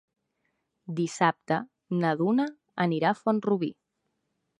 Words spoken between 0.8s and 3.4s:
Dissabte na Duna anirà a